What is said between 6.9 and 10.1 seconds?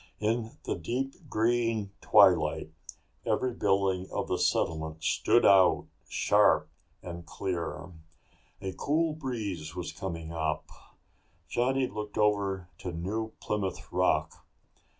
and clear. A cool breeze was